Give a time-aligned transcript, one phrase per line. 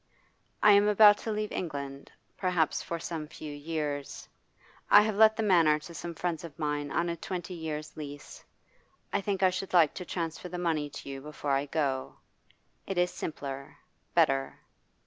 [0.63, 4.27] I am about to leave England, perhaps for some few years;
[4.89, 8.43] I have let the Manor to some friends of mine on a twenty years' lease.
[9.13, 12.15] I think I should like to transfer the money to you before I go.
[12.87, 13.77] It is simpler,
[14.15, 14.59] better.